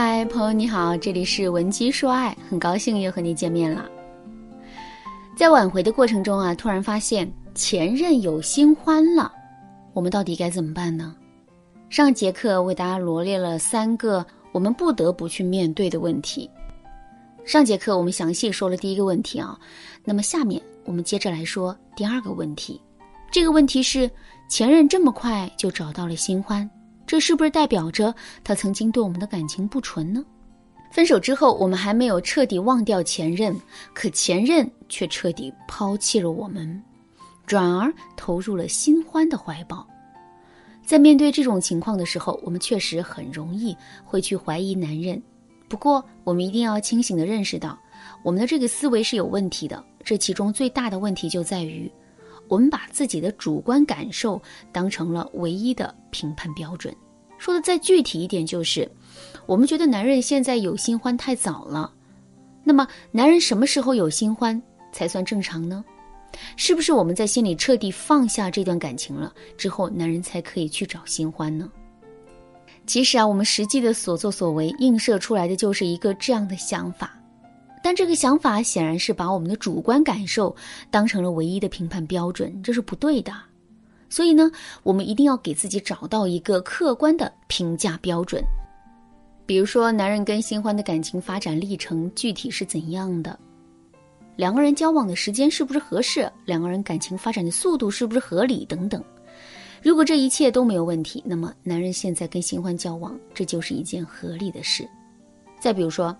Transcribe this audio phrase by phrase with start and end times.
[0.00, 3.90] 嗨，朋友你好，这里是文姬说爱，很高兴又和你见面了。
[5.36, 9.32] 在挽回的过程中啊，突然发现前任有新欢了，
[9.94, 11.16] 我们到底该怎么办呢？
[11.90, 16.48] 上节课为大家罗列了三个我们不得不去面对的问题。
[17.44, 19.58] 上节课我们详细说了第一个问题啊，
[20.04, 22.80] 那么下面我们接着来说第二个问题。
[23.32, 24.08] 这个问题是
[24.48, 26.70] 前任这么快就找到了新欢。
[27.08, 30.22] 这是不是代表着他曾经对我们的感情不纯呢？
[30.90, 33.56] 分手之后，我们还没有彻底忘掉前任，
[33.94, 36.82] 可前任却彻底抛弃了我们，
[37.46, 39.88] 转而投入了新欢的怀抱。
[40.84, 45.20] 在面对这种情况的时候，我们确实很容易会去怀疑男人。
[45.66, 47.78] 不过，我们一定要清醒地认识到，
[48.22, 49.82] 我们的这个思维是有问题的。
[50.04, 51.90] 这其中最大的问题就在于。
[52.48, 54.40] 我们把自己的主观感受
[54.72, 56.94] 当成了唯一的评判标准。
[57.38, 58.90] 说的再具体一点，就是
[59.46, 61.92] 我们觉得男人现在有新欢太早了。
[62.64, 64.60] 那么，男人什么时候有新欢
[64.92, 65.84] 才算正常呢？
[66.56, 71.70] 是不是我们在心里彻底放下这段感情了之后，男人才可以去找新欢呢？
[72.86, 77.17] 其实啊，我们实际的所作所为映射出来的就是一个这样的想法。
[77.82, 80.54] 但这个想法显然是把我们的主观感受
[80.90, 83.32] 当成了唯一的评判标准，这是不对的。
[84.10, 84.50] 所以呢，
[84.82, 88.42] 我们一定要给自己找到一个客观的评价标准。
[89.44, 93.38] 比如说，男人跟新欢的感情发展历程具体是怎样的？
[94.34, 96.30] 两个人交往的时间是不是合适？
[96.44, 98.64] 两个人感情发展的速度是不是合理？
[98.64, 99.02] 等等。
[99.82, 104.88] 如果这一切都没有问题，那么男人现在跟新欢交往，这就是一件合理的事。
[105.60, 106.16] 再比如说。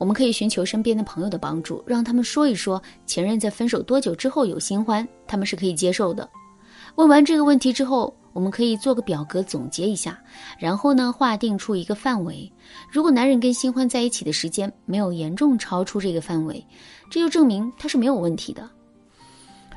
[0.00, 6.26] 我们可以寻求身边的朋友的帮助，让他们说一说前任在分手多久之后有新欢，他们是可以接受的。
[6.94, 10.18] 问完这个问题之后，我们可以做个表格总结一下，
[10.58, 12.50] 然后呢划定出一个范围。
[12.90, 16.66] 如果男人跟新欢在一起的时间没有严重超出这个范围，
[17.10, 18.66] 这就证明他是没有问题的。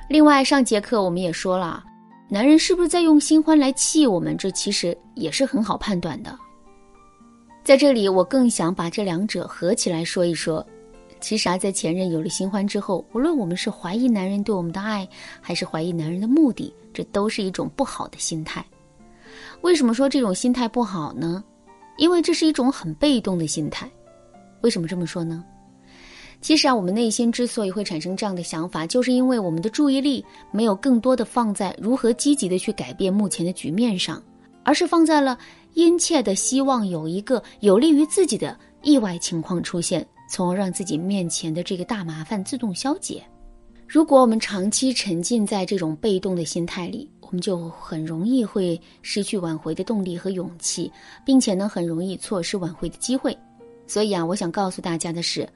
[0.08, 1.84] 另外，上节课我们也说了，
[2.30, 6.34] 男人是不是在用新欢来气我们，这其实也是很好判断的。
[7.64, 10.66] 在这里，我更想把这两者合起来说一说。
[11.22, 15.08] 其实啊，在前任有了新欢之后，无论我们是怀疑男人对我们的爱，
[15.40, 18.66] 还是怀疑男人的目的，这都是一种不好的心态。
[19.62, 21.42] 为什么说这种心态不好呢？
[21.96, 23.90] 因为这是一种很被动的心态。
[24.60, 25.42] 为什么这么说呢？
[26.42, 34.22] 其实啊，我们内心之所以会产生这样的想法，就是因为我们的注意力没有更多的放在如何积极的去改变目前的局面上，
[34.64, 35.38] 而是放在了。
[35.74, 43.24] 殷切的希望有一个有利于自己的意外情况出现，从而让自己面前的这个大麻烦自动消解。
[43.88, 50.92] 如果我们长期沉浸在这种被动的心态里，我们就很容易会失去挽回的动力和勇气，
[51.26, 53.36] 并且呢，很容易错失挽回的机会。
[53.88, 55.48] 所以啊，我想告诉大家的是，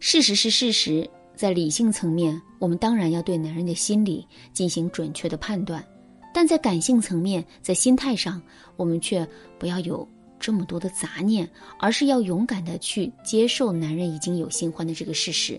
[0.00, 5.84] 事实是事实，在理性层面，我们当然要对男人的心理进行准确的判断。
[6.34, 8.42] 但在感性层面，在心态上，
[8.76, 10.06] 我们却不要有
[10.40, 15.58] 这么多的杂念，而是要勇敢的去接受男人已经有新欢的这个事实。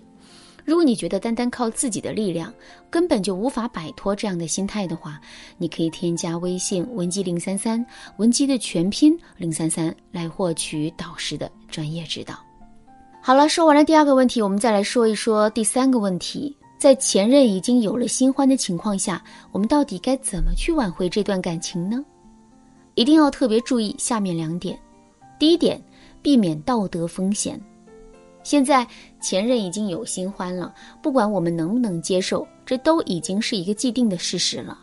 [0.66, 2.52] 如果你觉得单单靠自己的力量
[2.90, 5.22] 根本就无法摆脱这样的心态的话，
[5.58, 7.86] 你可以添加微信文姬零三三，
[8.18, 12.36] 文姬的全拼零三三，来获取导师的专业指导。
[13.22, 16.58] 好了，说完了第二个问题，我们再来说一说第三个问题。
[16.78, 22.04] 在前任已经有了新欢的情况下，我们到底该怎么去挽回这段感情呢？
[22.96, 24.78] 一定要特别注意下面两点。
[25.40, 25.82] 第一点，
[26.22, 27.60] 避免道德风险。
[28.44, 28.88] 现在
[29.20, 34.80] 前任已经有新欢了，不管我们能不能接受，这都已经是一个既定的事实了。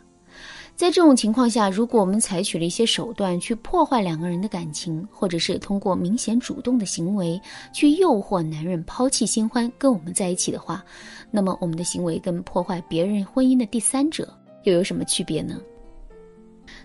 [0.75, 7.41] 在这种情况下，如果我们采取了一些手段去破坏两个人的感情，或者是通过明显主动的行为
[7.73, 10.85] 去诱惑男人抛弃新欢跟我们在一起的话，
[11.31, 14.29] 那么我们的行为跟破坏别人婚姻的第三者
[14.65, 15.61] 又有什么区别呢？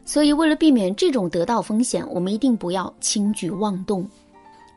[0.06, 4.08] 所以，为了避免这种得到风险，我们一定不要轻举妄动。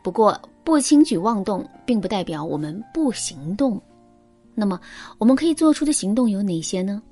[0.03, 3.81] 不过，不轻举妄动并不代表我们不行动。
[4.55, 4.81] 那么，
[5.19, 7.03] 我们可以做出的行动有哪些呢？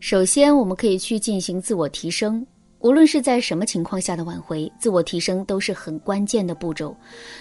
[0.00, 2.46] 首先，我们可以去进行自我提升。
[2.80, 6.96] 无论是在什么情况下的挽回，自我提升都是很关键的步骤。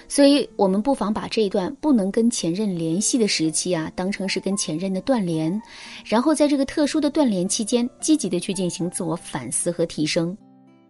[0.08, 5.62] 所以，我们不妨把这一段不能跟前任联系的时期啊，当成是跟前任的断联，
[6.04, 10.36] 然后在这个特殊的断联期间，积极的去进行自我反思和提升。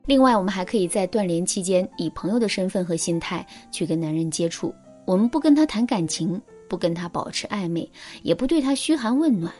[0.05, 4.73] 另外，我们还可以在断联期间，以朋友的身份和心态去跟男人接触。
[5.05, 7.91] 我们不跟他谈感情，不跟他保持暧昧，
[8.23, 9.53] 也不对他嘘寒问暖。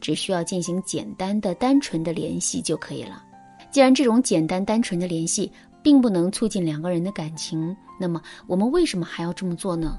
[0.00, 3.22] 只需要进行简单的、单纯的联系就可以了。
[3.70, 5.50] 既然这种简单、单纯的联系
[5.82, 9.98] 并不能促进两个人的感情，那么我们为什么还要这么做呢？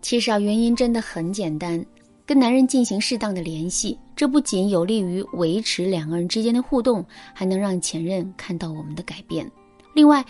[0.00, 1.84] 其实啊，原因真的很简单，
[2.24, 7.04] 跟男人进行适当的联系，这不仅有利于维持两个人之间的互动，
[7.34, 9.50] 还能让前任看到我们的改变。
[9.94, 10.24] 另外，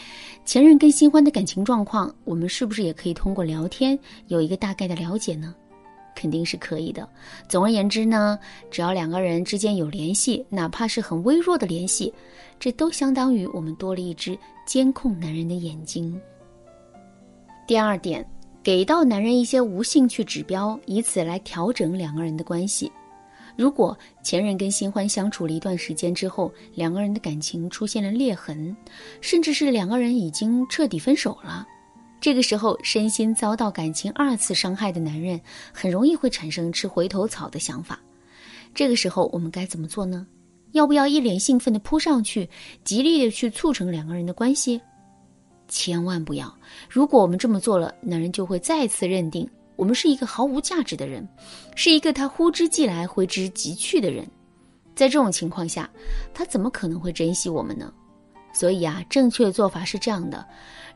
[0.45, 3.99] 前任跟新欢的感情状况，我们是不是也可以通过聊天
[4.29, 5.55] 有一个大概的了解呢？
[6.19, 7.09] 肯定是可以的。
[7.49, 8.37] 总而言之呢，
[8.73, 12.13] 只要两个人之间有联系，哪怕是很微弱的联系，
[12.59, 14.37] 这都相当于我们多了一只
[14.67, 16.21] 监控男人的眼睛。
[17.69, 18.29] 第二点，
[18.65, 22.91] 给到男人一些无兴趣指标，以此来调整两个人的关系。
[23.57, 28.77] 如果前任跟新欢相处了一段时间之后，两个人的感情出现了裂痕，
[29.21, 31.67] 甚至是两个人已经彻底分手了，
[32.21, 35.41] 这个时候身心遭到感情二次伤害的男人，
[35.73, 37.99] 很容易会产生吃回头草的想法。
[38.75, 40.27] 这个时候我们该怎么做呢？
[40.73, 42.49] 要不要一脸兴奋地扑上去，
[42.85, 44.81] 极力地去促成两个人的关系？
[45.69, 46.55] 千万不要！
[46.89, 49.49] 如果我们这么做了，男人就会再次认定。
[49.77, 51.27] 我们是一个毫无价值的人，
[51.77, 54.27] 是一个他呼之即来挥之即去的人，
[54.95, 55.89] 在这种情况下，
[56.35, 57.93] 他怎么可能会珍惜我们呢？
[58.53, 60.45] 所以啊，正确的做法是这样的：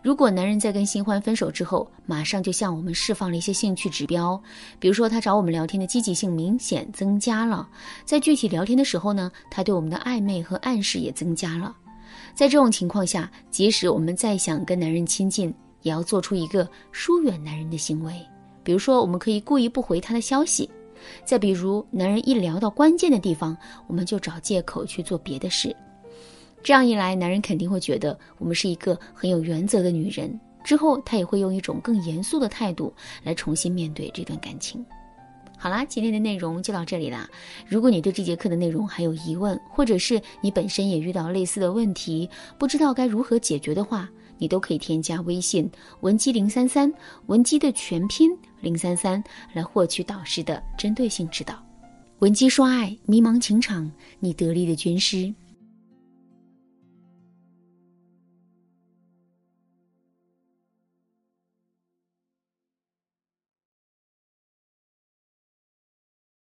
[0.02, 4.40] 如果男人在跟新欢分手之后，马上就向我们释放了一些兴趣指标，
[4.78, 7.68] 比如说他找我们聊天的积极性明显增加了，
[8.04, 11.76] 在具体聊天的时候呢，他对我们的暧昧和暗示也增加了，
[12.34, 18.14] 在这种情况下，即使我们再想跟男人亲近，也要做出一个疏远男人的行为。
[18.64, 20.68] 比如说，我们可以故意不回他的消息；
[21.24, 23.56] 再比如，男人一聊到关键的地方，
[23.86, 25.74] 我们就找借口去做别的事。
[26.62, 30.38] 这样一来，男人肯定会觉得我们是一个很有原则的女人。
[30.64, 32.94] 之后，他也会用一种更严肃的态度
[33.24, 34.84] 来重新面对这段感情。
[35.58, 37.28] 好啦，今天的内容就到这里啦。
[37.68, 42.28] 如果你对这节课的内容还有疑问，或者是你本身也遇到类似的问题，
[42.58, 44.08] 不知道该如何解决的话，
[44.38, 45.68] 你都可以添加微信
[46.00, 46.92] 文姬零三三，
[47.26, 48.30] 文姬的全拼
[48.60, 49.22] 零三三，
[49.52, 51.60] 来获取导师的针对性指导。
[52.20, 55.32] 文姬说爱，迷茫情场，你得力的军师。